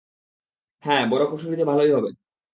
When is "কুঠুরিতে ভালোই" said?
1.31-1.91